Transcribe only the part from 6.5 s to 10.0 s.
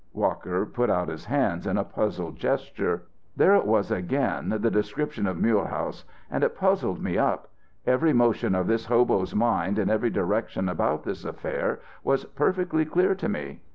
puzzled me up. Every motion of this hobo's mind in